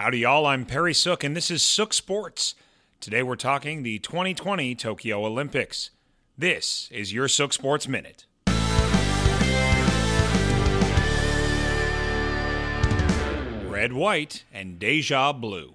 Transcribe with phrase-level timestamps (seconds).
[0.00, 0.46] Howdy, y'all.
[0.46, 2.54] I'm Perry Sook, and this is Sook Sports.
[3.00, 5.90] Today we're talking the 2020 Tokyo Olympics.
[6.38, 8.24] This is your Sook Sports Minute.
[13.68, 15.74] Red, white, and deja blue.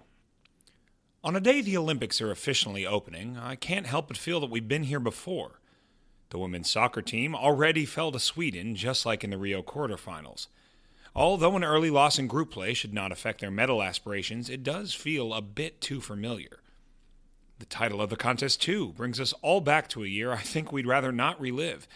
[1.23, 4.67] On a day the Olympics are officially opening, I can't help but feel that we've
[4.67, 5.59] been here before.
[6.31, 10.47] The women's soccer team already fell to Sweden, just like in the Rio quarterfinals.
[11.15, 14.93] Although an early loss in group play should not affect their medal aspirations, it does
[14.93, 16.59] feel a bit too familiar.
[17.59, 20.71] The title of the contest, too, brings us all back to a year I think
[20.71, 21.87] we'd rather not relive,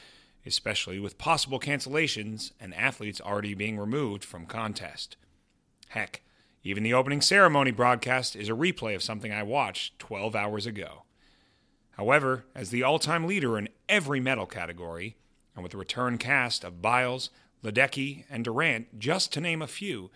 [0.45, 5.17] especially with possible cancellations and athletes already being removed from contest.
[5.89, 6.21] Heck,
[6.63, 11.03] even the opening ceremony broadcast is a replay of something I watched 12 hours ago.
[11.91, 15.17] However, as the all time leader in every medal category,
[15.55, 17.29] and with the return cast of Biles,
[17.63, 20.09] Ledecky, and Durant, just to name a few,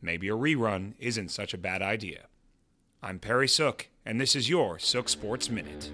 [0.00, 2.26] maybe a rerun isn't such a bad idea.
[3.02, 5.90] I'm Perry Sook, and this is your Sook Sports Minute.